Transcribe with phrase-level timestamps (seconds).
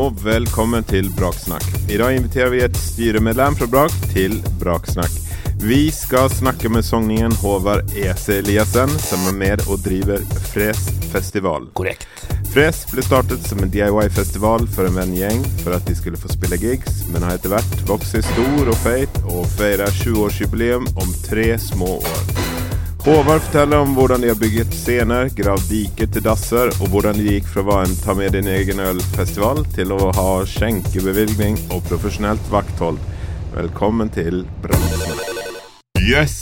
[0.00, 1.64] og velkommen til Braksnakk.
[1.92, 5.12] I dag inviterer vi et styremedlem fra Brak til Braksnakk.
[5.60, 8.38] Vi skal snakke med sogningen Håvard E.C.
[8.38, 10.22] Eliassen, som er med og driver
[10.54, 11.68] Fres festival.
[11.76, 12.08] Korrekt.
[12.54, 16.60] Fres ble startet som en DIY-festival for en vennegjeng for at de skulle få spille
[16.62, 21.52] gigs, men har etter hvert vokst seg stor og feit og feirer 20-årsjubileum om tre
[21.60, 22.59] små år.
[23.00, 27.32] Håvard forteller om hvordan de har bygget scener, gravd diker til dasser, og hvordan det
[27.32, 31.80] gikk fra å være en ta med din egen øl-festival til å ha skjenkebevilgning og
[31.88, 33.00] profesjonelt vakthold.
[33.54, 35.32] Velkommen til Braksnakk.
[35.96, 36.36] Yes!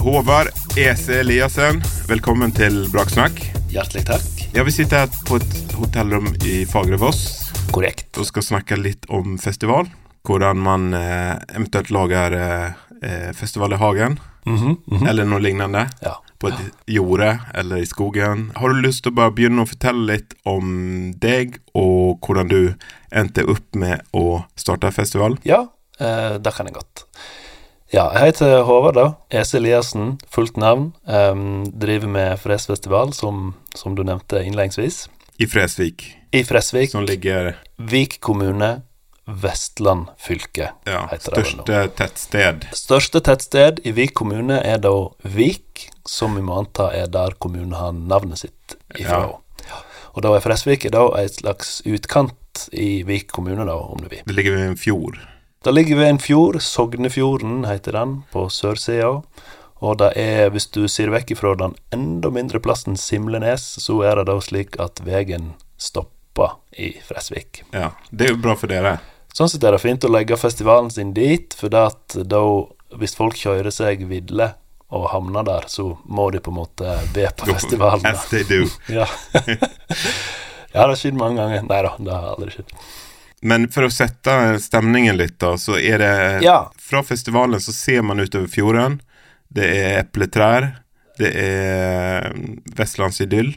[0.00, 0.48] Håvard
[0.80, 1.20] E.C.
[1.20, 3.44] Eliassen, velkommen til Braksnakk.
[3.68, 4.42] Hjertelig takk.
[4.56, 7.26] Ja, vi sitter her på et hotellrom i Fagerfoss
[7.76, 8.08] Korrekt.
[8.16, 9.92] og skal snakke litt om festival.
[10.24, 15.08] Hvordan man eh, eventuelt lager eh, eh, festival i hagen, Mhm, -hmm.
[15.08, 15.88] eller noe lignende.
[16.02, 16.22] Ja.
[16.38, 16.54] På et
[16.86, 18.52] jorde eller i skogen.
[18.56, 22.74] Har du lyst til å bare begynne å fortelle litt om deg, og hvordan du
[23.12, 25.38] endte opp med å starte festival?
[25.44, 25.66] ja,
[26.00, 27.04] eh, det kan jeg godt.
[27.90, 29.06] Ja, jeg heter Håvard, da.
[29.34, 30.92] Ese Eliassen, fullt navn.
[31.10, 35.08] Um, driver med Fresfestival, som, som du nevnte innledningsvis.
[35.42, 37.56] I Fresvik, I Fresvik, som ligger
[37.90, 38.82] Vik kommune,
[39.42, 40.70] Vestland fylke.
[40.86, 41.64] ja, Heter det nå.
[41.64, 42.66] største tettsted.
[42.76, 47.76] Største tettsted i Vik kommune er da Vik, som vi må anta er der kommunen
[47.78, 49.22] har navnet sitt ifra.
[49.68, 49.80] Ja.
[50.14, 54.08] Og da er Fresvik er da et slags utkant i Vik kommune, da, om du
[54.10, 54.24] vil.
[54.26, 55.20] Det ligger ved en fjord.
[55.64, 59.20] Det ligger ved en fjord, Sognefjorden heter den, på sørsida.
[59.80, 64.18] Og det er, hvis du ser vekk ifra den enda mindre plassen Simlenes, så er
[64.18, 67.62] det da slik at veien stopper i Fresvik.
[67.72, 68.98] Ja, det er jo bra for dere.
[69.36, 72.40] Sånn sett er det fint å legge festivalen sin dit, for at da,
[72.98, 74.50] hvis folk kjører seg ville
[74.90, 78.06] og havner der, så må de på en måte be på festivalen.
[78.10, 78.64] As they do.
[79.00, 79.06] Ja.
[80.72, 81.62] ja, det har skjedd mange ganger.
[81.66, 82.74] Nei da, det har aldri skjedd.
[83.40, 86.58] Men for å sette stemningen litt, da, så er det Ja.
[86.90, 88.98] Fra festivalen så ser man utover fjorden.
[89.48, 90.68] Det er epletrær.
[91.20, 92.28] Det er
[92.76, 93.54] vestlandsidyll.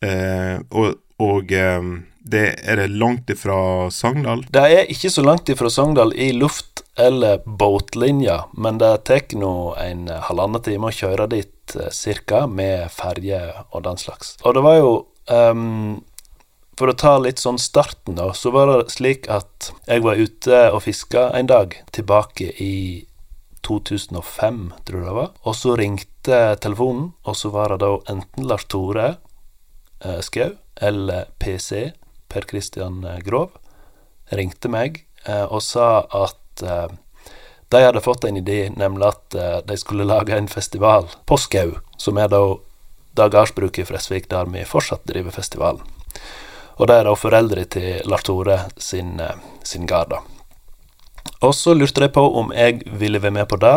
[0.00, 1.82] Eh, og og eh,
[2.20, 4.44] det er det langt ifra Sogndal.
[4.52, 9.74] Det er ikke så langt ifra Sogndal i luft- eller båtlinja, men det tar nå
[9.80, 14.34] en halvannen time å kjøre dit eh, cirka, med ferje og den slags.
[14.44, 14.90] Og det var jo
[15.30, 16.00] um,
[16.76, 20.60] For å ta litt sånn starten, da, så var det slik at jeg var ute
[20.72, 23.06] og fiska en dag, tilbake i
[23.68, 25.32] 2005, tror jeg det var.
[25.44, 29.10] Og så ringte telefonen, og så var det da enten Lars Tore
[30.00, 31.90] eh, Skau eller PC,
[32.30, 33.56] Per Christian eh, Grov,
[34.30, 36.88] ringte meg eh, og sa at eh,
[37.70, 42.18] de hadde fått en idé, nemlig at de skulle lage en festival på Skau, som
[42.18, 42.40] er da
[43.14, 45.82] da gardsbruket i Fresvik, der vi fortsatt driver festivalen.
[46.82, 49.20] Og det er da foreldre til Lars Tore sin,
[49.62, 50.20] sin gard, da.
[51.46, 53.76] Og så lurte de på om jeg ville være med på det,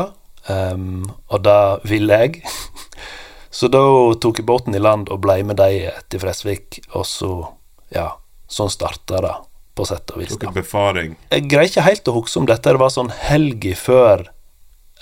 [0.49, 2.41] um, og det ville jeg.
[3.53, 3.83] Så da
[4.17, 7.27] tok jeg båten i land og ble med de til Fresvik, og så,
[7.93, 8.07] ja,
[8.53, 9.33] sånn starta det,
[9.73, 10.37] på sett og vis.
[10.37, 11.17] En befaring.
[11.33, 14.25] Jeg greier ikke helt å huske om dette det var sånn helga før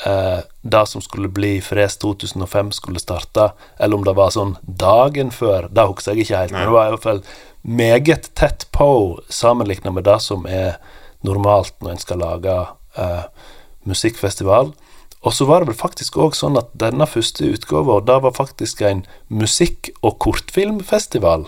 [0.08, 5.34] eh, det som skulle bli Fres 2005 skulle starte, eller om det var sånn dagen
[5.36, 5.70] før.
[5.70, 7.24] Det husker jeg ikke helt, men det var i hvert fall
[7.62, 8.92] meget tett på
[9.30, 10.80] sammenligna med det som er
[11.28, 12.56] normalt når en skal lage
[12.98, 13.26] eh,
[13.86, 14.72] musikkfestival.
[15.22, 18.82] Og så var det vel faktisk òg sånn at denne første utgava, det var faktisk
[18.86, 21.46] en musikk- og kortfilmfestival.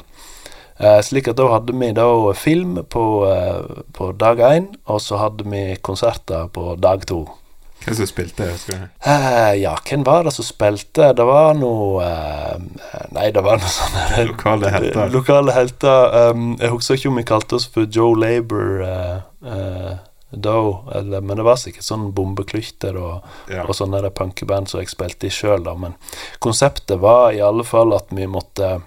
[0.80, 5.20] Eh, slik at da hadde vi da film på, eh, på dag én, og så
[5.22, 7.26] hadde vi konserter på dag to.
[7.84, 8.46] Hvem som spilte?
[8.48, 8.86] Husker du?
[9.12, 11.10] Eh, ja, hvem var det som spilte?
[11.18, 12.62] Det var noe eh,
[13.12, 15.12] Nei, det var noe sånn Lokale helter.
[15.12, 16.32] Lokale helter.
[16.32, 19.92] Um, jeg husker ikke om vi kalte oss for Joe Labour uh, uh,
[20.34, 20.56] da,
[20.96, 23.68] eller, men det var sikkert sånn bombeklytter og, Ja.
[23.68, 25.76] og sånne punkeband som jeg spilte i sjøl, da.
[25.78, 25.94] Men
[26.42, 28.80] konseptet var i alle fall at vi måtte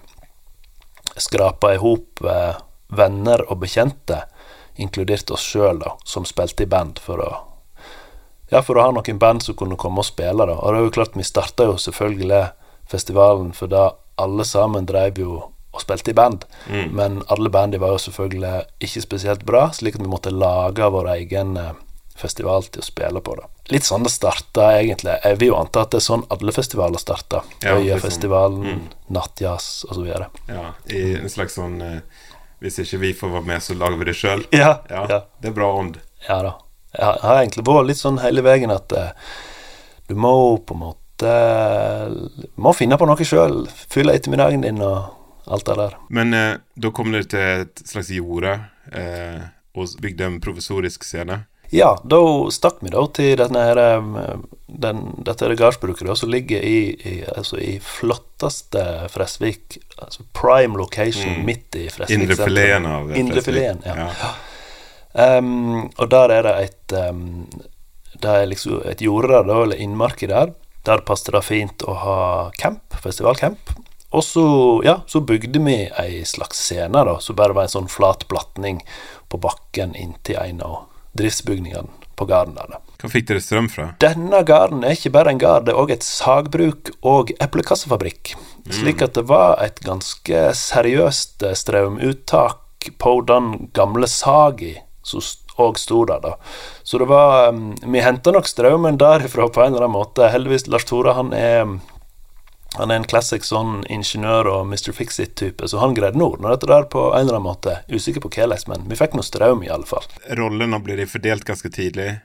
[1.21, 2.57] skrape i hop eh,
[2.97, 4.23] venner og bekjente,
[4.77, 7.31] inkludert oss sjøl, som spilte i band, for å
[8.47, 10.55] ja, for å ha noen band som kunne komme og spille, da.
[10.55, 12.45] Og det er jo klart, vi starta jo selvfølgelig
[12.87, 13.89] festivalen for da
[14.23, 15.33] alle sammen drev jo
[15.77, 16.45] og spilte i band.
[16.71, 16.93] Mm.
[16.95, 21.11] Men alle bandene var jo selvfølgelig ikke spesielt bra, slik at vi måtte lage vår
[21.17, 21.75] egen eh,
[22.17, 23.35] festival til å spille på.
[23.39, 23.47] da.
[23.69, 25.17] Litt sånn det starta, egentlig.
[25.23, 27.43] Jeg vil jo anta at det er sånn alle festivaler starta.
[27.63, 27.87] Ja, Øyafestivalen, sånn.
[27.87, 28.81] Øyafestivalen, Mm.
[29.09, 30.07] Nattjazz osv.
[30.47, 31.99] Ja, I en slags sånn eh,
[32.59, 34.45] Hvis ikke vi får være med, så lager vi det sjøl.
[34.51, 35.19] Ja, Ja, ja.
[35.41, 35.99] det er bra ånd.
[36.27, 36.55] Ja da.
[36.97, 39.11] Jeg har- egentlig vært litt sånn hele veien at eh,
[40.07, 41.33] du må på en måte
[42.57, 43.67] Må finne på noe sjøl.
[43.89, 45.13] Fylle ettermiddagen din og
[45.47, 45.95] alt det der.
[46.09, 48.55] Men eh, da kom dere til et slags jorde.
[48.91, 49.39] eh,
[49.77, 51.43] og bygde en provisorisk scene.
[51.69, 52.19] Ja, da
[52.53, 54.37] stakk vi da til denne her, eh,
[54.67, 59.77] den, dette gardsbruket som ligger i, i, altså i flotteste Fresvik.
[59.97, 61.45] Altså prime location Mm.
[61.45, 62.19] midt i Fresvik.
[62.19, 62.85] Indre sentrum.
[62.85, 63.19] av eh, Fresvik.
[63.25, 64.11] Indrefileten, ja.
[64.21, 64.35] ja.
[65.17, 67.47] Um, og der er det et um,
[68.21, 70.53] Det er liksom et jorde der, eller innmarki der.
[70.85, 72.17] Der passet det fint å ha
[72.57, 73.73] camp, festivalcamp.
[74.11, 74.43] Og så,
[74.85, 78.79] ja, så bygde vi ei slags scene, da, som bare var en sånn flat platning
[79.29, 80.77] på bakken inntil en av
[81.17, 82.77] driftsbygningene på gården der.
[82.97, 83.91] Hvor fikk dere strøm fra?
[84.01, 88.33] Denne gården er ikke bare en gard, det er òg et sagbruk og eplekassefabrikk.
[88.73, 94.73] Slik at det var et ganske seriøst eh, strømuttak på den gamle saga
[95.07, 95.23] som
[95.57, 96.33] òg sto der, da.
[96.85, 100.27] Så det var um, Vi henta nok strømmen derifra på en eller annen måte.
[100.29, 101.63] Heldigvis, Lars Tore, han er
[102.77, 104.93] han er en classic sånn ingeniør og Mr.
[104.95, 107.79] Fix-It-type, så han greide nå når dette der på en eller annen måte.
[107.91, 110.05] Usikker på hvordan, men vi fikk noe strøm, i alle fall.
[110.39, 112.17] Rollene ble de fordelt ganske tidlig?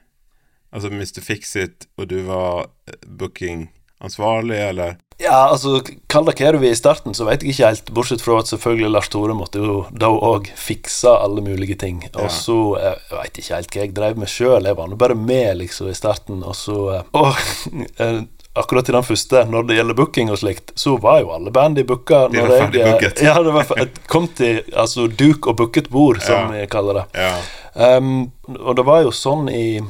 [0.72, 1.20] Altså Mr.
[1.24, 5.00] Fix-It, og du var eh, bookingansvarlig, eller?
[5.22, 5.78] Ja, altså,
[6.10, 8.50] kall det hva du vil i starten, så vet jeg ikke helt, bortsett fra at
[8.50, 12.00] selvfølgelig Lars Tore måtte jo da òg fikse alle mulige ting.
[12.16, 12.94] Og så ja.
[12.96, 15.90] Jeg veit ikke helt hva jeg drev med sjøl, jeg var nå bare med, liksom,
[15.92, 17.30] i starten, og så eh, Og
[18.02, 18.22] eh,
[18.54, 21.80] akkurat i den første, når det gjelder booking og slikt, så var jo alle band
[21.80, 22.26] i booka.
[22.32, 23.22] De var ferdig eh, booket.
[23.28, 26.60] Ja, det var kom til altså duk og booket bord, som Ja.
[26.60, 27.06] vi kaller det.
[27.16, 27.96] Ja.
[27.96, 29.80] Um, og det var jo sånn i,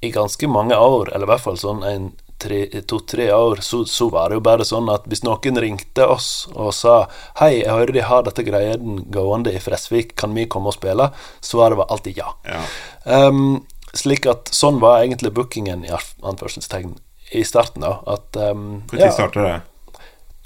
[0.00, 2.08] i ganske mange år, eller i hvert fall sånn en
[2.38, 6.70] to-tre år, så, så var det jo bare sånn at hvis noen ringte oss og
[6.70, 7.08] sa
[7.40, 11.10] Hei, jeg hører de har dette greien gående i Fresvik, kan vi komme og spille?
[11.42, 12.30] Svaret var alltid ja.
[12.46, 12.62] ja.
[13.04, 16.94] Um, slik at sånn var egentlig bookingen i anførselstegn
[17.32, 17.98] i starten, da.
[18.06, 19.12] At um, Når ja.
[19.12, 19.60] starta det?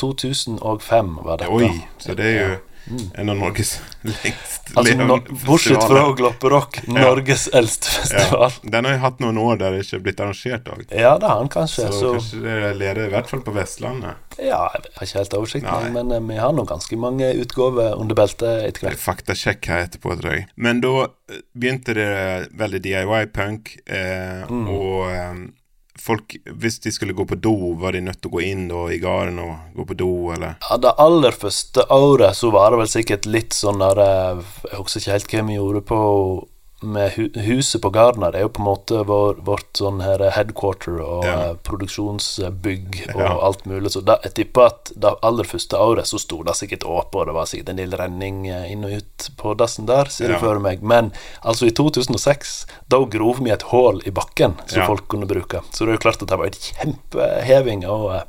[0.02, 1.52] 2005 var dette.
[1.52, 1.68] Oi,
[2.02, 2.52] så det er jo
[3.14, 6.00] en av Norges lengst Altså, no, bortsett fra.
[6.18, 8.50] Glopperock, Norges eldste festival.
[8.56, 8.70] Ja.
[8.74, 10.82] Den har jo hatt noen år der det ikke er blitt arrangert òg.
[10.90, 11.86] Ja, det har han kanskje.
[11.92, 14.18] Så, Så, kanskje det leder i hvert fall på Vestlandet.
[14.40, 15.90] ja, jeg har ikke helt oversikt, Nei.
[15.94, 19.02] men eh, vi har nå ganske mange utgaver under beltet etter hvert.
[19.04, 20.48] Faktasjekk her etterpå, tror jeg.
[20.56, 22.10] Men da eh, begynte det
[22.58, 24.64] veldig DIY-punk, eh, Mm.
[24.72, 25.34] og eh,
[26.02, 28.86] folk Hvis de skulle gå på do, var de nødt til å gå inn da
[28.92, 30.56] i gården og gå på do, eller?
[30.68, 34.80] Ja, Det aller første året så var det vel sikkert litt sånn der eh, Jeg
[34.80, 36.00] husker ikke helt hva vi gjorde på
[36.82, 37.12] med
[37.46, 38.34] huset på Gardner.
[38.34, 41.54] Er jo på en måte vår, vårt sånn her headquarter og Ja.
[41.62, 43.38] produksjonsbygg og Ja.
[43.40, 43.90] alt mulig.
[43.92, 47.26] Så da, jeg tipper at det aller første året så sto det sikkert åpent, og
[47.26, 50.32] det var sikkert en del renning eh, inn og ut på dassen der, ser jeg
[50.34, 50.38] Ja.
[50.38, 50.82] for meg.
[50.82, 51.12] Men
[51.44, 55.62] altså, i 2006, da grov vi et hull i bakken som folk kunne bruke.
[55.72, 58.22] Så det er jo klart at det var et kjempeheving og, eh,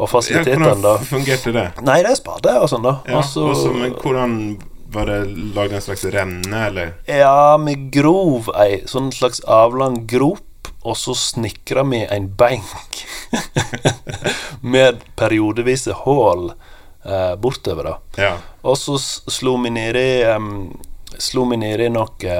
[0.00, 0.96] og fasilitetene da.
[0.98, 1.82] hvordan fungerte det?
[1.82, 3.00] Nei, det er spade og sånn, da.
[3.06, 5.20] Ja, Og så- også, men hvordan Var det
[5.54, 6.94] lagd en slags renne, eller?
[7.08, 13.00] Ja, vi grov ei sånn slags avlang grop, og så snikra vi en benk
[14.74, 17.94] med periodevise hull eh, bortover, da.
[18.20, 18.32] Ja.
[18.68, 20.72] Og så slo vi nedi um,
[21.20, 22.36] Slo vi nedi noe,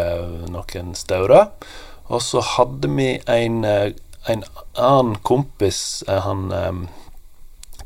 [0.49, 1.51] noen staurer,
[2.09, 3.91] og så hadde vi en, eh,
[4.33, 4.45] en
[4.81, 6.87] annen kompis, eh, han um,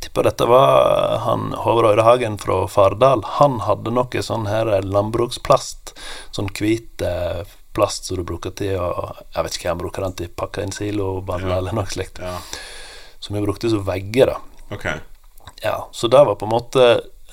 [0.06, 3.22] tipper dette var han Håvard Øyrehagen fra Fardal.
[3.40, 5.92] Han hadde noe sånn her landbruksplast.
[6.36, 7.42] Sånn hvit eh,
[7.76, 10.62] plast som du bruker til å Jeg vet ikke hva han bruker den til, pakke
[10.64, 11.58] inn siloballer Ja.
[11.60, 12.18] eller noe slikt.
[12.22, 12.38] ja.
[13.20, 14.38] Som vi brukte som vegger, da.
[14.76, 14.98] Okay.
[15.62, 16.82] Ja, så det var på en måte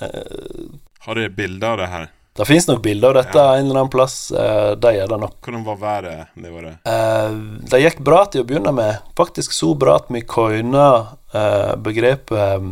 [0.00, 0.68] eh,
[1.06, 2.10] Har du bilde av det her?
[2.36, 4.32] Det fins nok bilder av dette en eller annen plass.
[4.32, 5.36] Eh, det gjør det nok.
[5.46, 6.80] Hvordan var været det året?
[6.90, 7.36] Eh,
[7.70, 9.04] det gikk bra til å begynne med.
[9.14, 10.86] Faktisk så bra at vi coina
[11.30, 12.66] eh, begrepet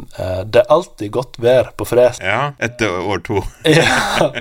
[0.50, 2.18] 'det er alltid godt vær på Fres'.
[2.18, 3.38] Ja, etter år to.
[3.78, 4.32] Ja.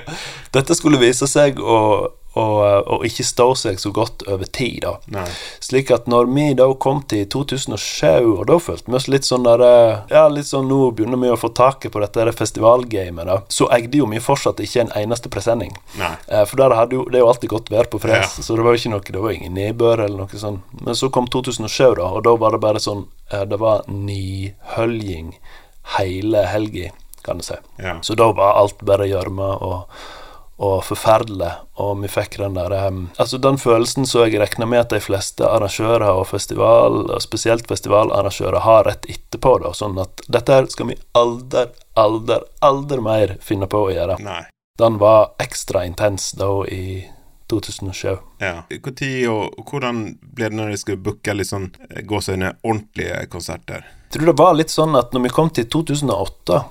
[0.52, 2.44] Dette skulle vise seg å, å,
[2.88, 4.94] og, ikke stå seg så godt over tid, da.
[5.12, 5.26] Nei.
[5.60, 8.06] Slik at når vi da kom til 2007,
[8.38, 11.32] og da følte vi oss litt sånn der eh, Ja, litt sånn nå begynner vi
[11.34, 13.42] å få taket på dette her festivalgamet, da.
[13.52, 15.76] Så eide jo vi fortsatt ikke en eneste presenning.
[16.00, 18.46] Eh, For der hadde jo, det er jo alltid godt vær på Fres, Ja.
[18.48, 20.64] så det var jo ikke noe Det var ingen nedbør eller noe sånt.
[20.80, 25.36] Men så kom 2007, da, og da var det bare sånn eh, Det var nihøljing
[25.98, 26.92] hele helga,
[27.26, 27.56] kan du si.
[27.78, 27.98] Ja.
[28.02, 29.84] Så da var alt bare gjørme og,
[30.62, 31.50] og forferdelig,
[31.82, 35.00] og vi fikk den der um, Altså den følelsen som jeg regner med at de
[35.02, 40.70] fleste arrangører og festival, og spesielt festivalarrangører, har rett etterpå, da, sånn at dette her
[40.70, 41.66] skal vi aldri,
[41.98, 44.20] aldri, aldri mer finne på å gjøre.
[44.22, 44.44] Nei.
[44.78, 47.08] Den var ekstra intens da i
[47.52, 48.14] 2007.
[48.42, 48.62] Ja.
[48.70, 49.02] Og,
[49.60, 53.90] og hvordan ble det når dere skulle booke litt sånn eh, gåseøyne ordentlige konserter?
[54.12, 56.62] Jeg tror det var litt sånn at når vi kom til 2008,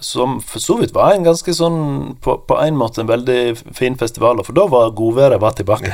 [0.00, 1.80] som for så vidt var en ganske sånn
[2.22, 3.40] på, på en måte en veldig
[3.76, 5.90] fin festival, for da var godværet var tilbake.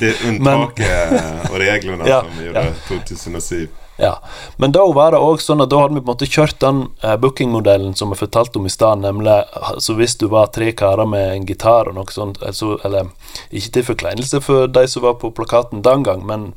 [0.00, 2.72] det er unntaket og reglene ja, som gjorde ja.
[2.88, 3.68] 2007.
[4.00, 4.22] Ja,
[4.56, 6.84] Men da var det også sånn at da hadde vi på en måte kjørt den
[7.02, 11.08] eh, bookingmodellen som vi fortalte om i stad, nemlig altså hvis du var tre karer
[11.10, 13.10] med en gitar og noe sånt, altså, eller
[13.50, 16.52] ikke til forkleinelse for de som var på plakaten den gang, men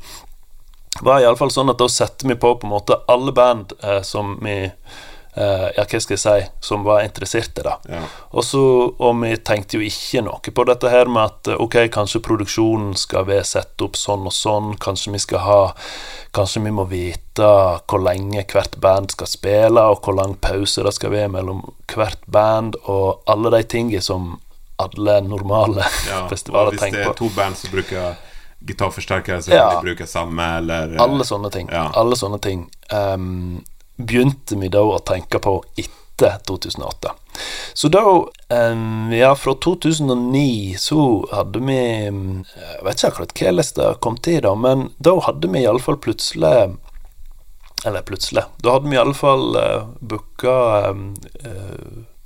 [1.02, 4.36] var iallfall sånn at da setter vi på på en måte alle band eh, som
[4.44, 4.70] vi
[5.36, 7.78] ja, hva skal jeg si, som var interesserte, da.
[7.88, 8.02] Ja.
[8.32, 8.62] Og, så,
[8.92, 13.24] og vi tenkte jo ikke noe på dette her med at ok, kanskje produksjonen skal
[13.30, 15.62] være satt opp sånn og sånn, kanskje vi skal ha
[16.32, 20.94] Kanskje vi må vite hvor lenge hvert band skal spille, og hvor lang pause det
[20.96, 21.58] skal være mellom
[21.92, 24.38] hvert band, og alle de tingene som
[24.80, 26.88] alle normale ja, festivaler tenker på.
[26.88, 28.14] Hvis det er to band som bruker
[28.64, 31.68] gitarforsterkere, så kan de bruke samme, eller Alle sånne ting.
[31.72, 31.88] Ja.
[31.98, 32.64] Alle sånne ting.
[32.92, 33.62] Um,
[33.96, 37.12] begynte vi da å tenke på etter 2008.
[37.74, 38.02] Så da,
[39.16, 41.00] ja, fra 2009 så
[41.32, 45.64] hadde vi Jeg vet ikke akkurat hvordan det kom til, da, men da hadde vi
[45.64, 46.76] iallfall plutselig
[47.86, 48.44] Eller plutselig.
[48.62, 50.58] Da hadde vi iallfall uh, booka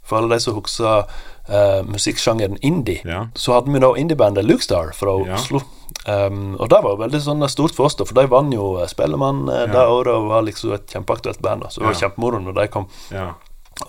[0.07, 1.05] For alle de som husker
[1.51, 3.27] uh, musikksjangeren indie, ja.
[3.35, 5.35] så hadde vi da indiebandet Lukestar fra ja.
[5.39, 5.63] Oslo.
[6.07, 9.47] Um, og det var veldig sånn stort for oss, da, for de vant jo Spellemann
[9.51, 9.69] uh, ja.
[9.73, 11.67] det året og var liksom et kjempeaktuelt band.
[11.67, 12.91] Da, så det var kjempemoro når de kom.
[13.15, 13.31] Ja.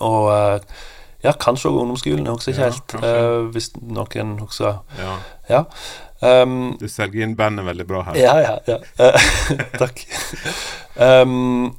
[0.02, 0.84] Og uh,
[1.24, 2.96] ja, kanskje òg ungdomsskolen, jeg husker ikke helt.
[3.02, 4.82] Uh, hvis noen husker.
[5.50, 5.64] Ja.
[6.18, 8.18] Um, du selger inn bandet veldig bra her.
[8.18, 8.56] Ja, ja.
[8.66, 9.10] ja.
[9.82, 10.02] takk.
[10.98, 11.76] Um,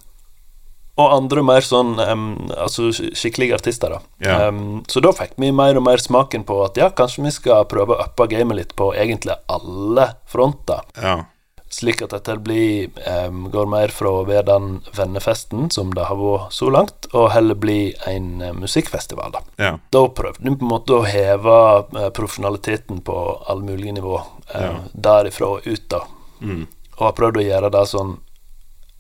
[1.00, 2.28] og andre mer sånn um,
[2.58, 4.02] Altså skikkelige artister, da.
[4.24, 4.48] Yeah.
[4.50, 7.68] Um, så da fikk vi mer og mer smaken på at ja, kanskje vi skal
[7.72, 10.84] prøve å uppe gamet litt på egentlig alle fronter.
[10.98, 11.28] Yeah.
[11.70, 16.18] Slik at dette blir um, går mer fra å være den vennefesten som det har
[16.18, 19.36] vært så langt, og heller bli en uh, musikkfestival.
[19.38, 19.44] Da.
[19.62, 19.78] yeah.
[19.94, 21.60] da prøvde vi på en måte å heve
[21.94, 24.18] uh, profesjonaliteten på alle mulige nivå,
[24.56, 26.02] uh, derifra og ut, da.
[26.42, 26.66] Mm.
[26.98, 28.18] Og har prøvd å gjøre det sånn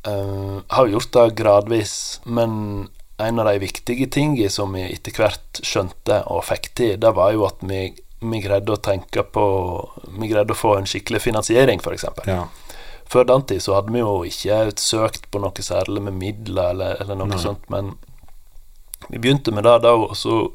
[0.08, 2.88] Uh, har gjort det gradvis, men
[3.20, 7.34] en av de viktige tingene som vi etter hvert skjønte og fikk til, det var
[7.36, 7.82] jo at vi,
[8.24, 9.44] vi greide å tenke på
[10.20, 12.08] Vi greide å få en skikkelig finansiering, f.eks.
[12.30, 12.46] Ja.
[13.10, 16.96] Før den tid så hadde vi jo ikke søkt på noe særlig med midler eller,
[17.02, 17.42] eller noe Nei.
[17.42, 17.96] sånt, men
[19.10, 20.46] vi begynte med det da, og så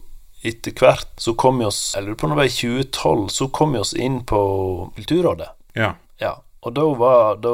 [0.45, 3.49] etter hvert så kom vi oss Jeg lurer på når det var i 2012, så
[3.49, 4.41] kom vi oss inn på
[4.97, 5.49] Kulturrådet.
[5.75, 5.95] Ja.
[6.64, 7.52] Og da var det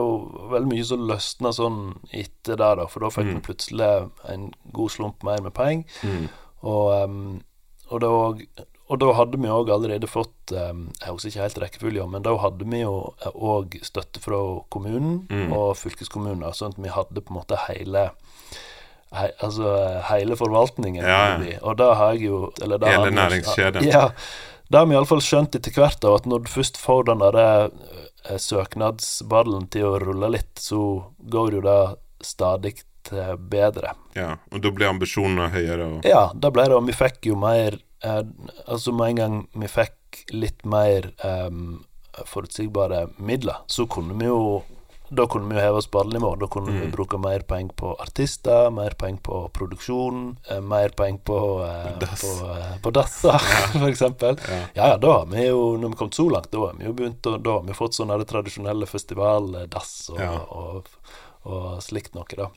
[0.52, 1.78] veldig mye som løsna sånn
[2.14, 3.32] etter det, da, for da fikk mm.
[3.36, 3.88] vi plutselig
[4.30, 5.96] en god slump mer med penger.
[6.06, 6.28] Mm.
[6.70, 7.40] Og, um,
[7.88, 8.10] og, da,
[8.86, 12.34] og, da hadde vi òg allerede fått um, Jeg husker ikke helt rekkefølgen, men da
[12.38, 12.94] hadde vi jo
[13.32, 14.40] òg støtte fra
[14.70, 15.54] kommunen mm.
[15.56, 18.10] og fylkeskommunen, sånn at vi hadde på en måte hele
[19.10, 19.72] He, altså
[20.06, 21.02] hele forvaltningen.
[21.02, 21.56] Ja, ja.
[21.66, 23.88] Og da har jeg jo Hele næringskjeden.
[23.88, 24.04] Ja.
[24.70, 27.24] Det har vi iallfall skjønt etter hvert, at når du først får den
[28.28, 31.80] Eh, søknadsballen til å rulle litt, så går jo det
[32.20, 32.76] stadig
[33.38, 33.94] bedre.
[34.14, 35.86] Ja, og da blir ambisjonene høyere?
[35.86, 36.04] Og...
[36.06, 38.20] Ja, da ble det, og vi fikk jo mer eh,
[38.68, 41.48] Altså med en gang vi fikk litt mer eh,
[42.28, 44.60] forutsigbare midler, så kunne vi jo
[45.10, 46.36] da kunne vi jo heve oss på alle nivåer.
[46.36, 46.80] Da kunne mm.
[46.80, 51.98] vi bruke mer penger på artister, mer penger på produksjon, eh, mer penger på, eh,
[51.98, 52.22] Dass.
[52.22, 53.42] på, eh, på dasser,
[53.74, 53.80] ja.
[53.80, 54.00] f.eks.
[54.48, 54.60] Ja.
[54.74, 57.26] ja, da har vi jo, når vi kom så langt, da har vi jo begynt
[57.26, 60.30] å, Da har vi fått sånne tradisjonelle festivaldass og, ja.
[60.46, 60.88] og,
[61.42, 62.50] og, slikt noe, da.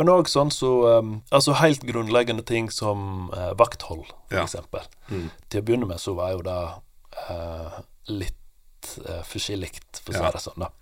[0.00, 4.56] Men òg sånn så um, Altså helt grunnleggende ting som uh, vakthold, f.eks.
[4.56, 4.84] Ja.
[5.12, 5.28] Mm.
[5.52, 6.60] Til å begynne med så var jo det
[7.28, 10.72] uh, litt uh, forskjellig, for å si det sånn, da.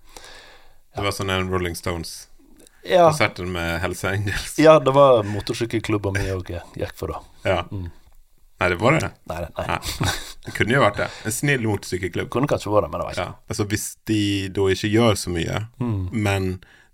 [0.95, 3.45] Det var sånn en Rolling Stones-konsert ja.
[3.45, 4.57] med Helse Angels.
[4.61, 7.49] Ja, det var motorsykkelklubben vi òg gikk for, da.
[7.49, 7.61] Ja.
[7.71, 7.89] Mm.
[8.59, 9.11] Nei, det var det?
[9.31, 9.65] Nei, nei.
[9.69, 10.15] nei.
[10.45, 11.07] Det kunne jo vært det.
[11.29, 12.27] En snill motorsykkelklubb.
[12.33, 13.27] Kunne kanskje vært det, men det var ikke.
[13.29, 13.51] Ja.
[13.53, 14.23] Altså, hvis de
[14.55, 16.01] da ikke gjør så mye, mm.
[16.27, 16.49] men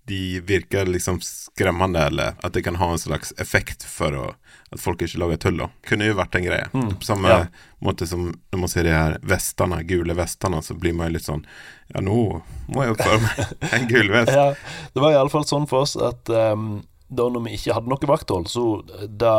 [0.07, 4.25] de virker liksom skremmende, eller at det kan ha en slags effekt for å,
[4.69, 5.57] at folk ikke lager tull.
[5.63, 5.69] Da.
[5.89, 6.67] Kunne jo vært en greie.
[6.73, 6.91] Mm.
[7.01, 7.39] På samme ja.
[7.81, 11.29] måte som når man ser de her vestene, gule vestene, så blir man jo litt
[11.29, 11.45] sånn
[11.93, 12.19] Ja, nå
[12.69, 14.33] må jeg oppføre meg en gul vest.
[14.33, 14.51] ja,
[14.93, 16.83] det var iallfall sånn for oss at um,
[17.17, 18.63] da når vi ikke hadde noe vakthold, så
[19.07, 19.33] da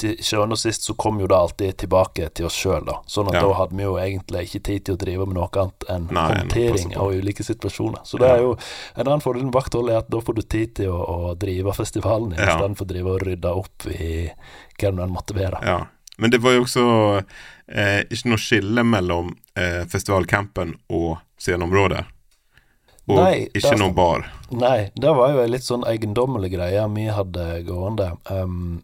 [0.00, 2.98] til sjuende og sist så kom jo det alltid tilbake til oss sjøl, da.
[3.10, 3.44] Sånn at ja.
[3.46, 6.26] da hadde vi jo egentlig ikke tid til å drive med noe annet enn Nei,
[6.32, 8.04] håndtering av ulike situasjoner.
[8.08, 10.76] Så det er jo en annen fordel med vakthold er at da får du tid
[10.80, 12.52] til å, å drive festivalen ja.
[12.52, 15.64] istedenfor å drive og rydde opp i hva det måtte være.
[15.66, 15.80] Ja.
[16.20, 16.86] Men det var jo også
[17.72, 22.04] eh, ikke noe skille mellom eh, festivalcampen og sceneområdet.
[23.10, 24.28] Og nei, ikke noe bar.
[24.54, 28.12] Nei, det var jo ei litt sånn eiendommelig greie vi hadde gående.
[28.30, 28.82] Um,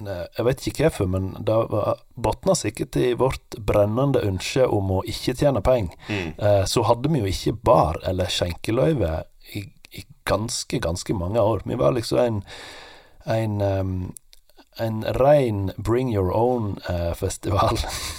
[0.00, 1.56] Jeg vet ikke hvorfor, men det
[2.16, 5.92] botna sikkert i vårt brennende ønske om å ikke tjene penger.
[6.08, 6.30] Mm.
[6.40, 9.10] Eh, så hadde vi jo ikke bar eller skjenkeløyve
[9.52, 11.60] i, i ganske, ganske mange år.
[11.68, 12.40] Vi var liksom en,
[13.28, 13.92] en um,
[14.80, 17.76] en rein bring your own-festival.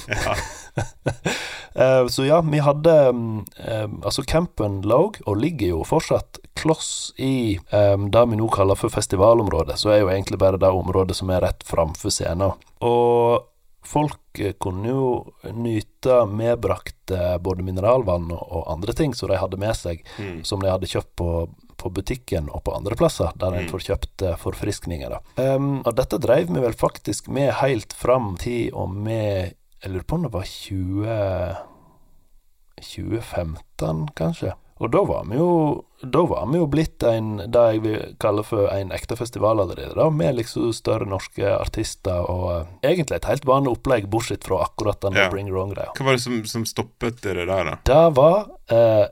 [0.08, 0.36] Ja.
[1.74, 7.14] Eh, så ja, vi hadde um, um, Altså, campen lå, og ligger jo fortsatt, kloss
[7.16, 9.78] i um, det vi nå kaller for festivalområdet.
[9.80, 12.58] Så er jo egentlig bare det området som er rett framfor scenen.
[12.84, 13.48] Og
[13.88, 15.06] folk eh, kunne jo
[15.56, 20.44] nyte medbrakte både mineralvann og, andre ting som de hadde med seg, Mm.
[20.44, 21.30] som de hadde kjøpt på,
[21.80, 23.72] på butikken og på andre plasser, der en Mm.
[23.72, 25.16] får kjøpt eh, forfriskninger.
[25.16, 25.56] Da.
[25.56, 30.06] Um, og dette dreiv vi vel faktisk med helt fram til og med Jeg lurer
[30.08, 31.56] på om det var 20
[32.82, 34.54] 2015, kanskje.
[34.82, 35.50] Og da var vi jo
[36.02, 39.94] Da var vi jo blitt en det jeg vil kalle for en ekte festival allerede,
[39.94, 44.64] da, med liksom større norske artister og uh, egentlig et helt vanlig opplegg, bortsett fra
[44.66, 45.28] akkurat den Ja.
[45.30, 45.94] Bring Your Own-greia.
[45.94, 47.76] Hva var det som, som stoppet dere der, da?
[47.86, 49.06] Det var uh,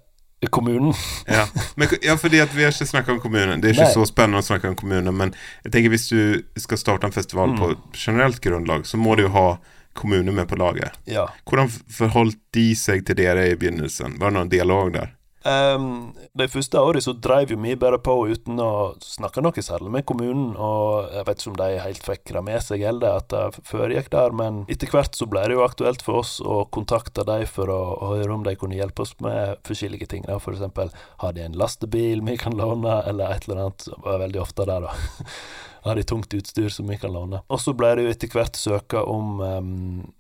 [0.49, 0.95] kommunen.
[1.29, 1.45] Ja.
[1.77, 3.61] Men, ja, fordi at vi har ikke snakket om kommunen.
[3.61, 3.97] Det er ikke Nei.
[4.01, 5.35] så spennende å snakke om kommunen, men
[5.67, 7.83] jeg tenker hvis du skal starte en festival på Mm.
[7.93, 9.59] generelt grunnlag, så må du jo ha
[9.99, 10.97] kommunen med på laget.
[11.09, 11.27] Ja.
[11.49, 14.17] Hvordan forholdt de seg til dere i begynnelsen?
[14.19, 15.15] Var det noen dialog der?
[15.39, 19.93] Um, de første årene så dreiv jo vi bare på uten å snakke noe særlig
[19.93, 23.29] med kommunen, og jeg vet ikke om de helt fikk det med seg eller at
[23.31, 27.23] det foregikk der, men etter hvert så ble det jo aktuelt for oss å kontakte
[27.27, 30.27] de for å, å høre om de kunne hjelpe oss med forskjellige ting.
[30.27, 30.41] Da.
[30.43, 30.91] For eksempel
[31.23, 33.87] har de en lastebil vi kan låne, eller et eller annet.
[33.87, 34.93] Det var veldig ofte det, da.
[35.97, 37.41] De tungt utstyr som vi kan låne.
[37.49, 39.69] Og så ble det jo etter hvert søka om um,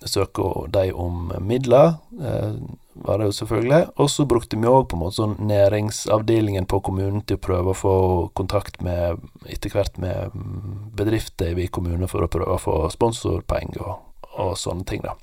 [0.05, 2.55] Søka de om midler, eh,
[3.05, 3.81] var det jo selvfølgelig.
[4.01, 7.73] Og så brukte vi òg på en måte sånn næringsavdelingen på kommunen til å prøve
[7.73, 7.95] å få
[8.37, 10.35] kontakt med etter hvert med
[10.97, 15.15] bedrifter i kommunen for å prøve å få sponsorpenger og, og sånne ting, da.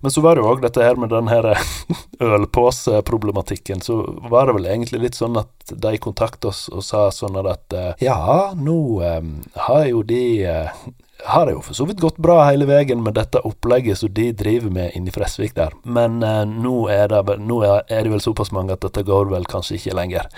[0.00, 1.52] Men så var det jo òg dette her med den her
[2.36, 3.82] ølpåseproblematikken.
[3.84, 7.76] Så var det vel egentlig litt sånn at de kontakta oss og sa sånn at
[7.76, 9.22] eh, Ja, nå eh,
[9.68, 10.86] har jo de eh,
[11.24, 14.28] har det jo for så vidt gått bra hele veien med dette opplegget som de
[14.36, 15.72] driver med inni Fresvik der.
[15.82, 19.48] Men eh, nå, er det, nå er, det vel såpass mange at dette går vel
[19.48, 20.28] kanskje ikke lenger.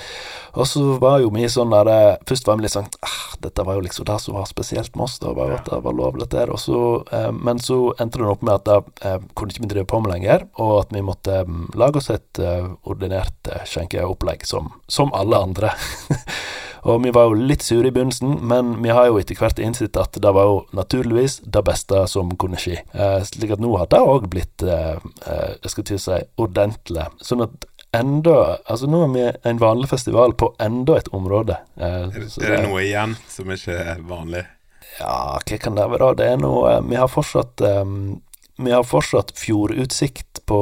[0.54, 3.62] Og så var jo vi sånn der eh, Først var vi litt sånn ah, Dette
[3.66, 5.98] var jo liksom det som var spesielt med oss, da, var jo at det var
[5.98, 6.54] lovlig der.
[6.54, 9.90] Og eh, men så endte det opp med at det eh, kunne ikke vi drive
[9.90, 14.46] på med lenger, og at vi måtte mm, lage oss et eh, ordinært eh, skjenkeopplegg
[14.48, 15.74] som, som alle andre.
[16.82, 19.96] Og vi var jo litt sure i begynnelsen, men vi har jo etter hvert innsett
[19.98, 22.78] at det var jo naturligvis det beste som kunne skje.
[22.92, 26.20] Eh, slik at nå har det òg blitt, eh, eh, jeg skal til å si,
[26.38, 27.08] ordentlig.
[27.24, 31.56] Sånn at enda Altså nå er vi en vanlig festival på enda et område.
[31.80, 34.44] Eh, Er, det, er det noe igjen som ikke er vanlig?
[34.98, 36.14] Ja, hva kan det være?
[36.18, 38.20] Det er noe eh, Vi har fortsatt um,
[38.58, 40.60] Vi har fortsatt fjordutsikt på,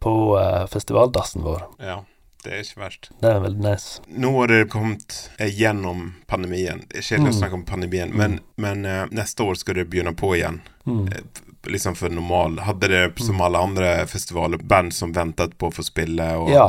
[0.00, 1.64] på uh, festivaldassen vår.
[1.82, 1.98] Ja,
[2.44, 3.10] det er ikke verst.
[3.22, 4.02] Det er veldig nice.
[4.08, 6.84] Nå har dere kommet eh, gjennom pandemien.
[6.90, 7.38] Det kjedelig å Mm.
[7.38, 10.60] snakke om pandemien, men, men uh, neste år skal dere begynne på igjen.
[10.86, 11.08] Mm.
[11.08, 12.56] Eh, Liksom for normal.
[12.66, 16.24] Hadde dere som alle andre festivaler band som ventet på å få spille?
[16.36, 16.64] Og, Ja,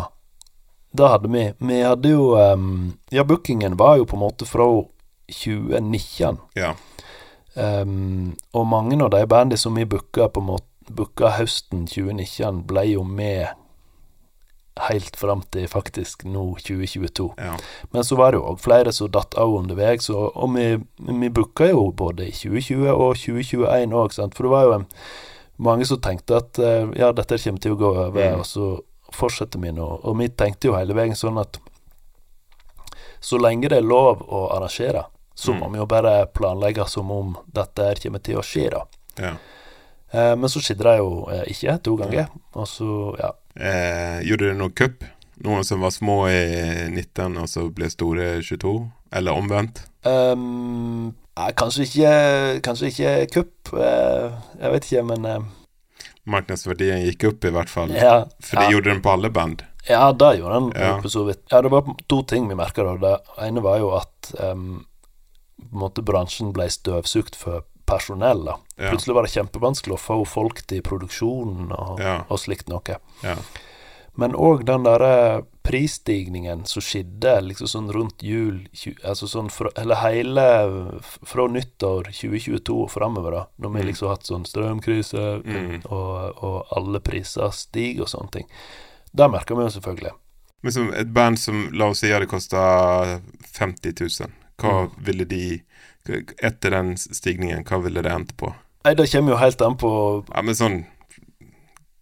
[0.94, 1.48] det hadde vi.
[1.58, 4.68] Vi hadde jo um, Ja, bookingen var jo på en måte fra
[5.34, 6.38] 2019.
[6.54, 6.76] Ja.
[7.56, 13.48] Um, og mange av de bandene som vi Booka høsten 2019, ble jo med
[14.90, 17.34] helt fram til faktisk nå 2022.
[17.38, 17.58] ja.
[17.92, 21.68] Men så var det jo òg flere som datt av underveis, og, vi, vi booka
[21.70, 24.88] jo både i 2020 og 2021 òg, for det var jo en,
[25.58, 28.40] mange som tenkte at eh, ja, dette kommer til å gå over, Mm.
[28.40, 28.82] og så
[29.14, 29.86] fortsetter vi nå.
[30.04, 31.60] Og vi tenkte jo hele veien sånn at
[33.20, 35.06] så lenge det er lov å arrangere,
[35.36, 35.60] så Mm.
[35.60, 38.84] må vi jo bare planlegge som om dette kommer til å skje, da.
[39.20, 39.36] ja.
[40.14, 43.32] Eh, men så skjedde det jo eh, ikke to ganger, og så, ja.
[43.56, 45.04] Eh, gjorde du noen kupp?
[45.44, 48.74] Noen som var små i 19 og så ble store i 22?
[49.14, 49.84] Eller omvendt?
[50.06, 52.14] Um, ja, kanskje ikke
[52.66, 53.74] Kanskje ikke kupp.
[53.78, 55.46] eh, jeg vet ikke, men eh,
[56.30, 57.92] Marknadsverdien gikk opp i hvert fall.
[57.92, 59.64] ja, For det ja, gjorde den på alle band.
[59.90, 60.94] ja, det gjorde den Ja.
[61.02, 61.42] for så vidt.
[61.52, 62.84] Ja, det var to ting vi merka.
[62.98, 64.86] Det ene var jo at um,
[65.60, 67.64] på en måte bransjen ble støvsugd for
[67.94, 68.44] personell.
[68.46, 68.58] da.
[68.90, 72.98] Plutselig var det kjempevanskelig å få folk til produksjonen og, og slikt noe.
[73.24, 73.38] Ja.
[74.16, 78.60] Men òg den derre prisstigningen som skjedde liksom sånn rundt jul
[79.08, 80.44] Altså sånn fra, Eller hele
[81.26, 83.44] fra nyttår 2022 og framover, da.
[83.58, 83.88] Når vi Mm.
[83.88, 85.82] liksom har hatt sånn strømkrise, Mm.
[85.90, 88.46] og, og alle priser stiger og sånne ting.
[89.16, 90.12] Det merker vi jo selvfølgelig.
[90.64, 94.30] Men som et band som la oss si hadde kosta 50 000,
[94.60, 94.92] hva Mm.
[95.04, 95.62] ville de
[96.44, 98.54] Etter den stigningen, hva ville det endt på?
[98.84, 99.92] Nei, det kommer jo helt an på
[100.28, 100.82] Ja, men sånn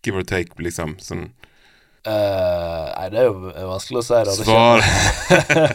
[0.03, 0.97] give or take, liksom.
[0.99, 1.29] Sånn
[2.01, 4.21] Uh, Nei, det er jo vanskelig å si.
[4.25, 4.81] Det svar.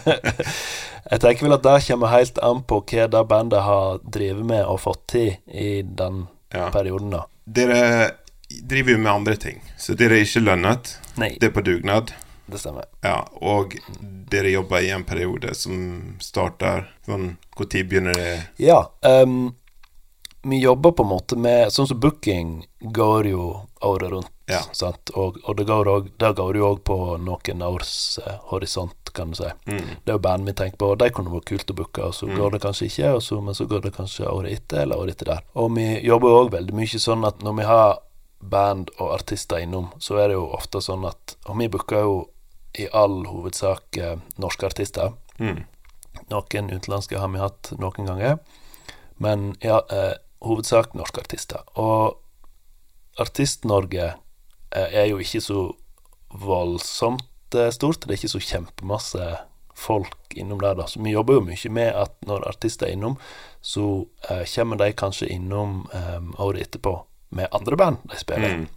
[1.12, 4.64] Jeg tenker vel at det kommer helt an på hva det bandet har drevet med
[4.66, 6.70] og fått til i den Ja.
[6.74, 7.20] perioden, da.
[7.46, 8.10] Dere
[8.50, 10.96] driver jo med andre ting, så dere er ikke lønnet.
[11.16, 12.10] Nei, Det er på dugnad.
[12.46, 12.84] Det stemmer.
[13.02, 13.74] Ja, og
[14.30, 18.46] dere jobber i en periode som starter sånn Når begynner det?
[18.62, 18.90] Ja.
[19.02, 19.54] Um,
[20.46, 23.46] vi jobber på en måte med Sånn som booking går jo
[23.82, 24.30] året rundt.
[24.46, 24.60] Ja.
[25.14, 29.32] Og, og det går òg Der går jo òg på noen års eh, horisont, kan
[29.32, 29.48] du si.
[29.66, 29.88] Mm.
[30.04, 32.14] Det er jo band vi tenker på, og de kunne vært kult å booke, og
[32.14, 32.36] så Mm.
[32.38, 35.32] går det kanskje ikke, så, men så går det kanskje året etter, eller året etter
[35.32, 35.42] der.
[35.56, 37.98] Og vi jobber jo òg veldig mye sånn at når vi har
[38.40, 42.28] band og artister innom, så er det jo ofte sånn at Og vi booker jo
[42.76, 45.14] i all hovedsak eh, norske artister.
[45.38, 45.64] Mm.
[46.32, 48.38] Noen utenlandske har vi hatt noen ganger,
[49.22, 51.64] men ja, eh, hovedsak norske artister.
[51.80, 52.20] Og
[53.20, 55.60] Artist-Norge eh, er jo ikke så
[56.36, 58.04] voldsomt eh, stort.
[58.04, 59.28] Det er ikke så kjempemasse
[59.76, 60.86] folk innom der, da.
[60.88, 63.18] Så vi jobber jo mye med at når artister er innom,
[63.60, 66.96] så eh, kommer de kanskje innom eh, året etterpå
[67.36, 68.56] med andre band de spiller.
[68.56, 68.68] Mm.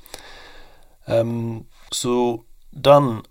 [1.09, 3.21] Um, så den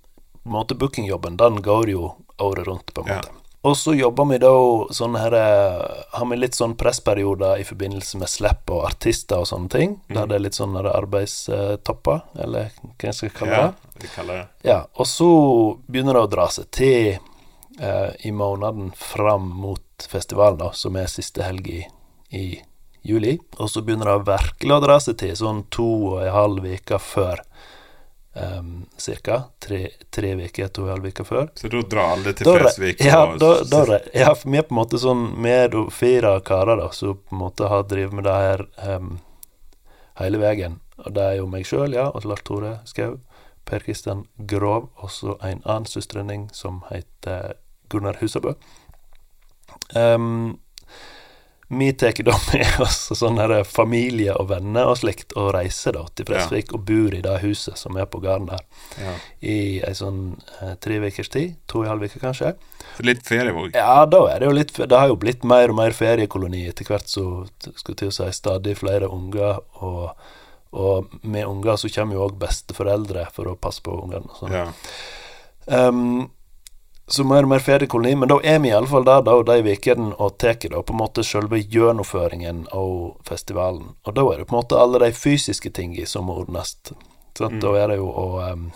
[0.48, 3.20] på en måte bookingjobben, den går jo året rundt, på en Ja.
[3.20, 3.34] måte.
[3.66, 4.50] Og så jobber vi da
[4.94, 9.48] sånn her eh, Har vi litt sånn pressperioder i forbindelse med slipp og artister og
[9.50, 9.96] sånne ting.
[10.08, 14.02] Der det er litt sånn arbeidstopper, eller hva jeg skal kalle Ja, det.
[14.02, 14.46] vi kaller det.
[14.70, 15.28] Ja, og så
[15.90, 17.18] begynner det å dra seg til
[17.80, 21.82] eh, i måneden fram mot festivalen, da, som er siste helg i,
[22.32, 22.44] i
[23.02, 23.38] juli.
[23.58, 26.98] Og så begynner det virkelig å dra seg til sånn to og en halv uke
[27.02, 27.42] før.
[28.34, 29.42] Um, cirka.
[29.58, 31.48] Tre, tre uker, to og en halv uke før.
[31.58, 33.00] Så da drar alle til Fresvik?
[33.02, 36.90] Ja, da, da, ja, vi er på en måte sånn Vi er fire karer da
[36.94, 39.16] som på en måte har drevet med det her um,
[40.20, 40.78] hele veien.
[41.02, 43.18] Og det er jo meg sjøl, ja, og Lars Tore Skau,
[43.66, 47.56] Per Kristian Grov, og så en annen søstrening som heter
[47.90, 48.54] Gunnar Husabø.
[49.96, 50.58] Um,
[51.68, 56.06] vi tar da med oss sånn her familie og venner og slikt, og reiser da
[56.16, 58.62] til Fresvik og bor i det huset som er på gården der,
[59.02, 59.12] Ja.
[59.44, 61.56] i ei sånn eh, tre ukers tid.
[61.68, 62.54] To og en halv uke, kanskje.
[63.04, 63.76] Litt litt ferievåg?
[63.76, 66.84] Ja, da er det jo litt Det har jo blitt mer og mer feriekoloni etter
[66.88, 69.60] hvert, så skulle til å si stadig flere unger.
[69.84, 70.10] Og,
[70.72, 74.24] og med unger så kommer jo òg besteforeldre for å passe på ungene.
[74.24, 74.52] og sånn.
[74.56, 74.66] Ja.
[75.68, 76.30] Um,
[77.08, 80.36] så mer og mer fedekoloni, men da er vi iallfall der da, de ukene og
[80.38, 83.94] tar på en måte selve gjennomføringen av festivalen.
[84.04, 86.76] Og da er det på en måte alle de fysiske tingene som må ordnes.
[87.40, 87.60] Mm.
[87.62, 88.68] Da er det jo å um,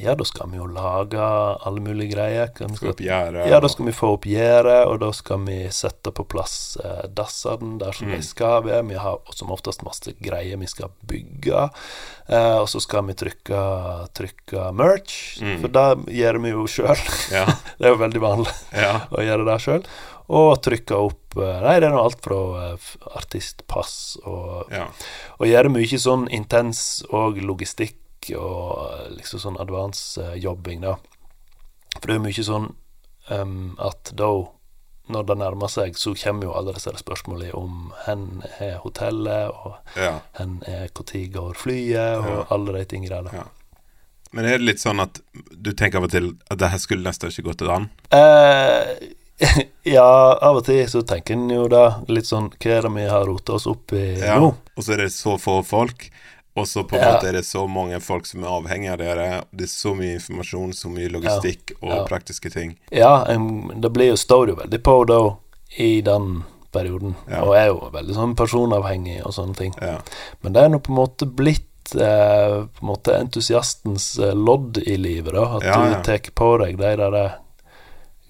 [0.00, 2.48] Ja, da skal vi jo lage alle mulige greier.
[2.56, 3.44] Skal, opp gjerdet?
[3.50, 7.04] ja, da skal vi få opp gjerdet, og da skal vi sette på plass eh,
[7.14, 8.14] dassene der som Mm.
[8.16, 8.86] de skal være.
[8.88, 11.68] Vi har som oftest masse greier vi skal bygge.
[12.28, 13.60] Eh, og så skal vi trykke,
[14.16, 15.60] trykke merch, Mm.
[15.60, 17.04] for det gjør vi jo sjøl.
[17.30, 17.44] Ja.
[17.78, 19.06] det er jo veldig vanlig ja.
[19.12, 19.84] å gjøre det sjøl.
[20.32, 22.40] Og trykke opp eh, Nei, det er nå alt fra
[22.72, 22.88] eh,
[23.20, 24.86] artistpass og ja.
[25.38, 27.98] og gjøre mye sånn intens og logistikk
[28.38, 30.96] og liksom sånn advance eh, jobbing, da.
[32.00, 32.70] For det er mye sånn
[33.30, 34.28] um, at da,
[35.12, 38.24] når det nærmer seg, så kommer jo alle disse spørsmålene om hen
[38.58, 40.16] er hotellet, og ja.
[40.40, 42.46] hen er når går flyet, og Ja.
[42.56, 43.36] alle de tingene der.
[43.42, 43.44] Ja.
[44.34, 45.20] Men er det litt sånn at
[45.54, 47.84] du tenker av og til at det her skulle nesten ikke gått an?
[48.10, 49.12] Eh,
[49.96, 50.08] ja,
[50.42, 51.84] av og til så tenker en jo det.
[52.10, 54.40] Litt sånn Hva er det vi har rota oss opp i Ja.
[54.42, 54.54] nå?
[54.74, 56.08] Og så er det så få folk,
[56.56, 59.28] og så på en måte er det så mange folk som er avhengig av dere.
[59.50, 62.04] Det er så mye informasjon, så mye logistikk og Ja.
[62.06, 62.76] praktiske ting.
[62.94, 65.20] Ja, det blir jo, står jo veldig på da
[65.78, 69.74] i den perioden, og er jo veldig sånn personavhengig og sånne ting.
[69.82, 69.98] Ja.
[70.42, 74.78] Men det er nå på en måte blitt eh, på en måte entusiastens eh, lodd
[74.78, 75.56] i livet, da.
[75.56, 75.94] At Ja, ja.
[75.98, 77.30] du tar på deg de der eh,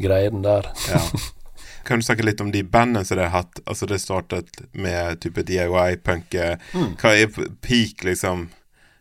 [0.00, 0.72] greiene der.
[0.88, 1.00] ja.
[1.84, 3.60] Kan du snakke litt om de bandene som dere har hatt?
[3.66, 6.58] Altså Det startet med type DIY-punke.
[6.74, 6.96] Mm.
[7.00, 7.26] Hva er
[7.60, 8.48] peak, liksom?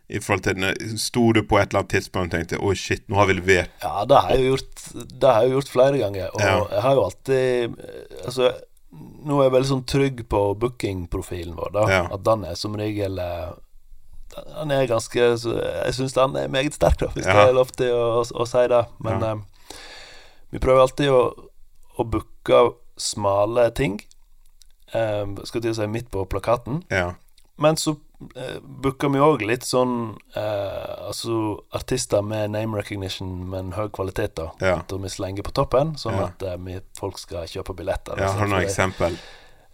[0.09, 3.07] I forhold til når- Sto du på et eller annet tidspunkt og tenkte oi, shit,
[3.09, 3.69] nå har vi levert?
[3.81, 6.27] Ja, det har jeg jo gjort, det har jeg gjort flere ganger.
[6.35, 6.67] Og Ja.
[6.71, 8.51] jeg har jo alltid eh, Altså,
[9.25, 11.87] nå er jeg veldig sånn trygg på bookingprofilen vår, da.
[11.89, 12.07] Ja.
[12.13, 13.53] At den er som regel eh,
[14.59, 17.33] Den er ganske så Jeg syns den er meget sterk, da, hvis Ja.
[17.33, 18.85] det er lov til å, å, si det.
[18.99, 19.31] Men Ja.
[19.31, 19.41] eh,
[20.51, 21.42] vi prøver alltid å,
[21.97, 22.63] å booke
[22.97, 23.99] smale ting.
[24.93, 26.83] Eh, skal til å si midt på plakaten.
[26.93, 27.13] Ja.
[27.61, 27.95] Men så
[28.35, 31.35] eh, booker vi òg litt sånn eh, Altså
[31.77, 34.47] artister med name recognition, men høy kvalitet, da.
[34.61, 34.79] Ja.
[34.81, 36.27] At vi slenger på toppen, sånn Ja.
[36.31, 38.17] at eh, vi, folk skal kjøpe billetter.
[38.17, 39.17] Ja, altså, har du noe noen det- eksempel?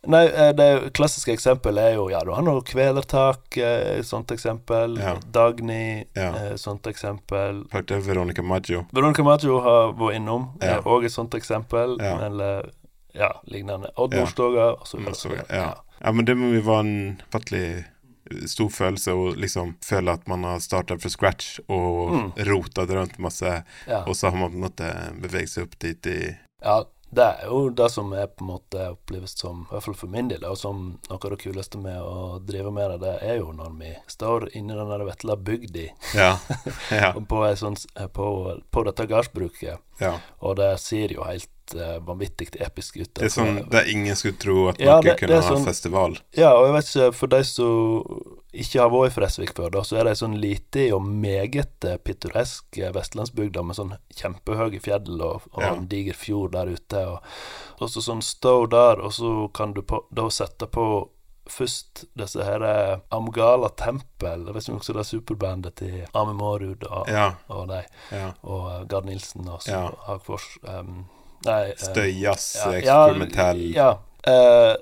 [0.08, 4.98] Nei, eh, det klassiske eksempelet er jo Ja, du har noe Kvelertak, eh, sånt eksempel.
[4.98, 5.16] Ja.
[5.32, 6.30] Dagny, Ja.
[6.36, 7.66] eh, sånt eksempel.
[7.72, 8.86] Hørte Veronica Maggio.
[8.94, 10.78] Veronica Maggio har vært innom, Ja.
[10.78, 11.98] eh, òg et sånt eksempel.
[12.00, 12.18] Ja.
[12.26, 12.70] Eller
[13.14, 13.90] ja, lignende.
[13.98, 14.14] Odd.
[14.14, 15.74] Nordstoga, så, ja.
[16.04, 17.86] ja, men det må jo være en fattelig
[18.46, 22.34] stor følelse å liksom føle at man har startet fra scratch og Mm.
[22.46, 26.38] rotet rundt masse, og så har man på en måte beveget seg opp dit i
[26.64, 29.98] Ja, det er jo det som er på en måte oppleves som, i hvert fall
[29.98, 33.14] for min del, og som noe av det kuleste med å drive med det, det
[33.26, 36.32] er jo når vi står inni den der vesle bygda Ja.
[37.02, 37.14] ja.
[37.18, 37.80] på, sånn,
[38.14, 38.28] på,
[38.70, 40.14] på dette gardsbruket, ja.
[40.40, 43.14] og det ser jo helt eh, vanvittig episk ut.
[43.14, 45.50] Det er sånn det er ingen skulle tro at Ja, noen det- kunne er ha
[45.56, 46.18] sånn- festival.
[46.38, 49.82] Ja, og jeg vet ikke, for de som ikke har vært i Fresvik før, da,
[49.86, 54.82] så er det ei sånn lite og meget eh, pittoresk Vestlandsbygd vestlandsbygda med sånn kjempehøye
[54.82, 55.74] fjell og, og Ja.
[55.76, 57.06] en diger fjord der ute.
[57.08, 57.20] Og,
[57.82, 61.10] og så sånn stå der, og så kan du på, da sette på
[61.50, 66.34] først disse her eh, Amgala Tempel, jeg vet ikke om det er superbandet til Ami
[66.38, 67.32] Mårud og, Ja.
[67.50, 67.80] og de,
[68.12, 68.34] ja.
[68.44, 69.90] og eh, Gard Nilsen og Ja.
[70.06, 70.58] Hagfors.
[70.64, 73.86] Um, eh, Støyjazz, ja, eksperimentell Ja.
[74.26, 74.34] ja.
[74.34, 74.76] Eh,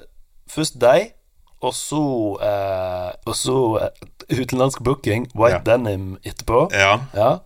[0.50, 1.14] først deg,
[1.62, 2.02] og så
[2.42, 5.62] eh, Og så eh, utenlandsk booking, White.
[5.66, 6.68] Denim etterpå.
[6.74, 7.00] Ja.
[7.16, 7.40] Ja.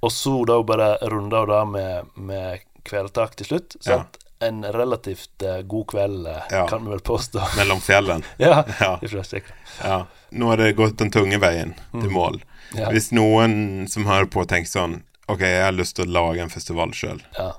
[0.00, 3.76] Og så da bare runder det med, med kvelertak til slutt.
[3.82, 4.18] Sant?
[4.40, 6.66] En relativt uh, god kveld, uh, Ja.
[6.70, 7.42] kan vi vel påstå.
[7.58, 8.22] Mellom fjellen.
[8.38, 8.92] ja, Ja.
[9.82, 9.96] ja.
[10.30, 12.38] Nå har det gått den tunge veien til mål.
[12.76, 12.84] Mm.
[12.92, 16.48] Hvis noen som hører på, tenker sånn Ok, jeg har lyst til å lage en
[16.52, 17.18] festival sjøl.
[17.36, 17.50] ja.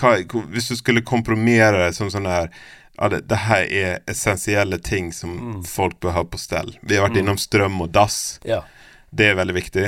[0.00, 2.48] Hvis du skulle komprimere det som sånn her
[2.98, 5.62] ja, det, det her er essensielle ting som Mm.
[5.64, 6.72] folk bør ha på stell.
[6.82, 8.38] Vi har vært innom strøm og dass.
[8.44, 8.62] ja.
[9.14, 9.86] Det er veldig viktig.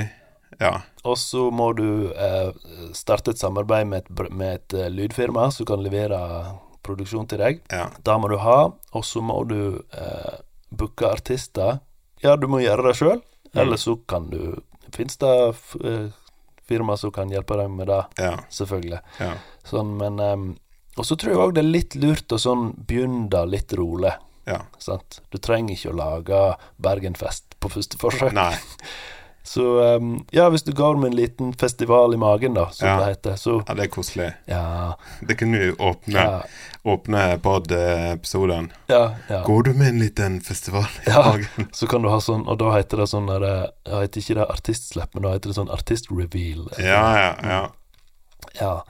[0.61, 0.81] Ja.
[1.05, 2.53] Og så må du eh,
[2.95, 6.21] starte et samarbeid med et, med et uh, lydfirma som kan levere
[6.83, 7.61] produksjon til deg.
[7.71, 7.91] ja.
[8.03, 10.39] Det må du ha, og så må du eh,
[10.71, 11.81] booke artister.
[12.23, 13.21] Ja, du må gjøre det sjøl,
[13.53, 13.59] Mm.
[13.61, 14.63] eller så kan du
[14.95, 15.29] Fins det
[15.85, 16.09] eh,
[16.71, 18.33] firma som kan hjelpe deg med det, Ja.
[18.55, 19.01] selvfølgelig.
[19.21, 19.35] ja.
[19.67, 20.49] Sånn, men um,
[20.99, 24.13] Og så tror jeg òg det er litt lurt å sånn begynne litt rolig.
[24.47, 24.63] ja.
[25.31, 26.41] Du trenger ikke å lage
[26.83, 28.33] Bergenfest på første forsøk.
[28.35, 28.55] Nei.
[29.51, 29.65] Så
[29.97, 32.99] um, ja, hvis du går med en liten festival i magen, da, som Ja.
[33.01, 34.29] det heter, så Ja, det er koselig.
[34.47, 34.93] ja,
[35.27, 36.43] Det kunne vi åpne, ja,
[36.87, 38.69] åpne pod-episoden.
[38.87, 39.43] ja, ja.
[39.45, 41.23] Går du med en liten festival i Ja.
[41.33, 41.69] magen?
[41.73, 44.47] Så kan du ha sånn, og da heter det sånn der, Jeg heter ikke det
[44.51, 46.69] artistslipp, men da heter det sånn artist-reveal.
[46.79, 47.69] Ja, ja, ja.
[48.61, 48.83] Ja.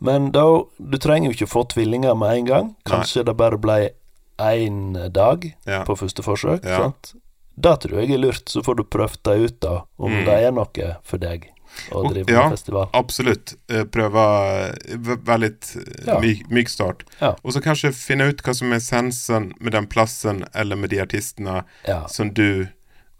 [0.00, 0.42] Men da
[0.80, 2.74] Du trenger jo ikke få tvillinger med en gang.
[2.84, 3.90] Kanskje det bare ble
[4.38, 5.84] én dag ja.
[5.84, 6.62] på første forsøk.
[6.64, 7.14] Sant?
[7.60, 8.48] Det tror jeg er lurt.
[8.48, 10.24] Så får du prøvd det ut, da, om Mm.
[10.26, 11.48] det er noe for deg
[11.92, 12.42] å drive ja.
[12.48, 12.88] med festival.
[12.96, 13.54] Absolutt.
[13.92, 16.18] Prøve Være eh, v- väldigt eh, Ja.
[16.20, 17.04] myk, myk start.
[17.20, 17.34] Ja.
[17.44, 21.00] Og så kanskje finne ut hva som er essensen med den plassen eller med de
[21.02, 22.06] artistene Ja.
[22.08, 22.66] som du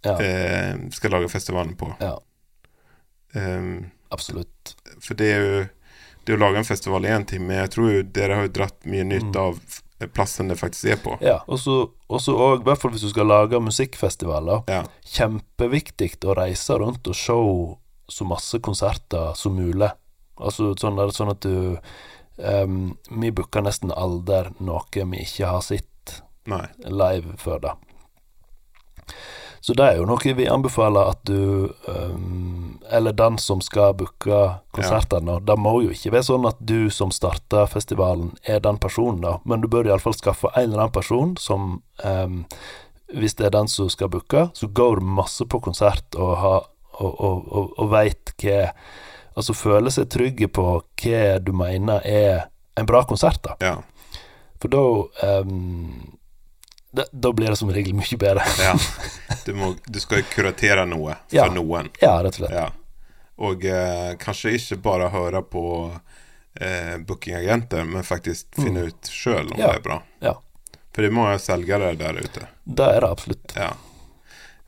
[0.04, 0.14] ja.
[0.20, 1.94] eh, skal lage festivalen på.
[2.00, 2.18] Ja.
[3.34, 4.76] Ehm, Absolutt.
[5.04, 5.66] For det er jo
[6.24, 8.52] det å lage en festival i en ting, men jag tror jo dere har jo
[8.52, 9.36] dratt mye nytt Mm.
[9.36, 9.60] av
[10.06, 11.16] platsen det faktisk er på.
[11.24, 11.40] Ja.
[11.50, 14.84] Og så òg, i hvert fall hvis du skal lage musikkfestivaler, Ja,
[15.16, 17.38] kjempeviktig å reise rundt og se
[18.08, 19.90] så masse konserter som mulig.
[20.38, 21.76] Altså sånn, sånn at du
[22.38, 26.22] um, Vi booker nesten aldri noe vi ikke har sett
[26.86, 27.74] live før da.
[29.60, 34.38] Så det er jo noe vi anbefaler at du um, Eller den som skal booke
[34.72, 35.40] konsertene.
[35.44, 39.38] Det må jo ikke være sånn at du som starter festivalen, er den personen, da.
[39.44, 42.40] Men du bør iallfall skaffe en eller annen person som um,
[43.08, 46.56] Hvis det er den som skal booke, så går masse på konsert og, ha,
[47.00, 48.66] og, og, og, og veit hva
[49.38, 50.64] Altså føler seg trygge på
[50.98, 53.54] hva du mener er en bra konsert, da.
[53.62, 53.76] Ja,
[54.58, 54.82] For da
[55.22, 56.17] ehm,
[57.12, 58.44] da, blir det som regel mye bedre.
[58.62, 58.74] ja.
[59.44, 61.46] Du, må, du skal kuratere noe for Ja.
[61.52, 61.88] noen.
[62.02, 62.52] ja, rett og slett.
[62.52, 62.70] Ja.
[63.38, 65.62] Og eh, kanskje ikke bare høre på
[66.60, 69.60] eh, bookingagenter, men faktisk finne ut sjøl om Mm.
[69.60, 69.66] Ja.
[69.72, 69.98] det er bra.
[70.20, 70.34] Ja.
[70.92, 72.48] For det er mange selgere der ute.
[72.66, 73.54] Det er det absolutt.
[73.56, 73.72] Ja.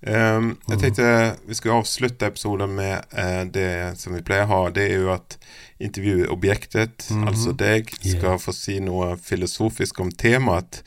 [0.01, 0.81] Um, jeg Mm.
[0.81, 4.71] tenkte vi skulle avslutte episoden med uh, det som vi pleier å ha.
[4.71, 5.37] Det er jo at
[5.81, 7.29] intervjuobjektet, Mhm.
[7.29, 8.39] altså deg, skal Yeah.
[8.39, 10.83] få si noe filosofisk om temaet.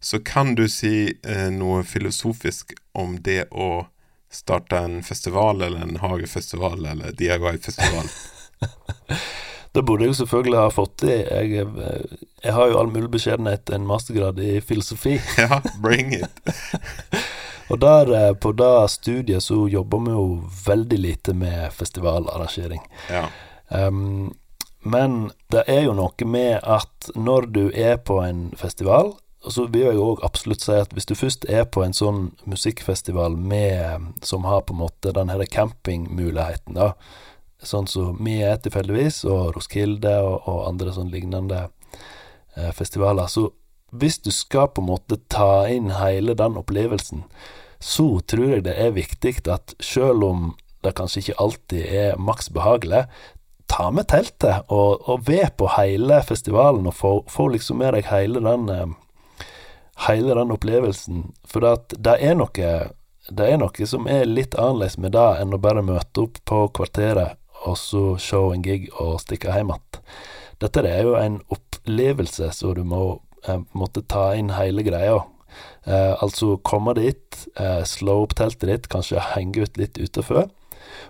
[0.00, 3.86] Så kan du si eh, noe filosofisk om det å
[4.30, 8.08] starte en festival, eller en hagefestival, eller DIY-festival?
[9.72, 11.18] Det burde jeg jo selvfølgelig ha fått til.
[11.28, 15.18] Jeg, eh, jeg har jo all mulig beskjedenhet en mastergrad i filosofi.
[15.38, 16.40] ja, bring it.
[17.70, 20.26] Og der, eh, på det studiet så jobber vi jo
[20.66, 22.80] veldig lite med festivalarrangering.
[23.12, 23.26] Ja.
[23.68, 24.32] Um,
[24.80, 29.12] men det er jo noe med at når du er på en festival,
[29.46, 32.32] og så vil jeg òg absolutt si at hvis du først er på en sånn
[32.50, 36.92] musikkfestival med, som har på en måte den her campingmuligheten, da,
[37.62, 41.68] sånn som vi er tilfeldigvis, og Roskilde og, og andre sånn lignende
[42.56, 43.48] eh, festivaler, så
[43.94, 47.24] hvis du skal på en måte ta inn hele den opplevelsen,
[47.78, 50.48] så tror jeg det er viktig at selv om
[50.84, 53.06] det kanskje ikke alltid er maks behagelig,
[53.68, 58.08] ta med teltet og, og ved på hele festivalen og få, få liksom med deg
[58.08, 58.86] hele den eh,
[60.06, 61.26] hele den opplevelsen.
[61.48, 62.72] For det, er noe
[63.28, 66.62] det er noe som er litt annerledes med det enn å bare møte opp på
[66.78, 70.04] kvarteret og så se en gig og stikke hjem igjen.
[70.62, 73.02] Dette er jo en opplevelse så du må
[73.46, 75.20] eh, måtte ta inn hele greia.
[75.84, 80.48] Eh, altså komme dit, eh, slå opp teltet ditt, kanskje henge ut litt utenfor.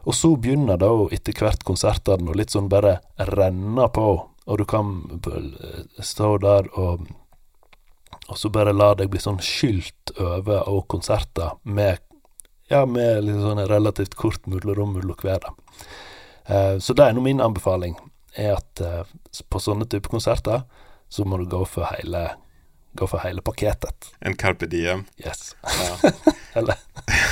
[0.04, 2.98] Og så begynner da etter hvert konsertene å litt sånn bare
[3.30, 4.08] renne på,
[4.48, 4.94] og du kan
[5.28, 7.08] eh, stå der og
[8.28, 12.02] og så bare la deg bli sånn skylt over av konserter med,
[12.68, 15.48] ja, med litt sånn relativt kort mellomrom mellom hver.
[16.48, 17.96] Eh, så det er nå min anbefaling,
[18.36, 19.08] er at eh,
[19.48, 20.66] på sånne type konserter
[21.08, 22.26] så må du gå for hele,
[22.92, 24.12] gå for hele paketet.
[24.20, 25.06] En Carpe Diem.
[25.16, 25.54] Yes.
[25.64, 26.12] Ja.
[26.60, 26.76] eller,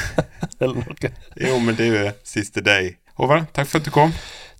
[0.64, 1.12] eller noe.
[1.36, 2.94] Jo, men det er jo siste day.
[3.20, 4.16] Håvard, takk for at du kom.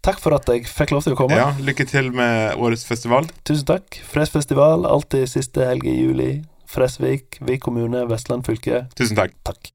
[0.06, 1.34] Takk for at jeg fikk lov til å komme.
[1.34, 3.26] Ja, Lykke til med årets festival.
[3.42, 3.96] Tusen takk.
[4.06, 6.30] Fresfestival alltid siste helg i juli.
[6.70, 8.84] Fresvik, Vik kommune, Vestland fylke.
[8.94, 9.34] Tusen takk.
[9.46, 9.72] Takk.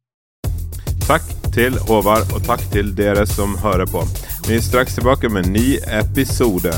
[1.04, 4.06] Takk til Håvard, og takk til dere som hører på.
[4.48, 5.66] Vi er straks tilbake med en ny
[6.00, 6.72] episode.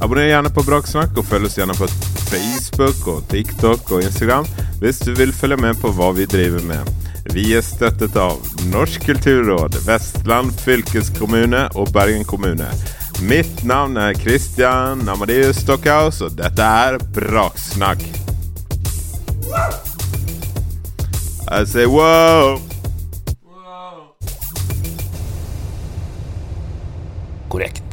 [0.00, 1.90] Abonner gjerne på Braksnakk, og følg oss gjerne på
[2.30, 4.48] Facebook, og TikTok og Instagram
[4.80, 7.03] hvis du vil følge med på hva vi driver med.
[7.32, 12.68] Vi er støttet av Norsk kulturråd, Vestland fylkeskommune og Bergen kommune.
[13.24, 18.04] Mitt navn er Christian Amadeus Stockhaus, og dette er Braksnakk.
[21.48, 22.58] I say wow!
[27.48, 27.83] Korrekt.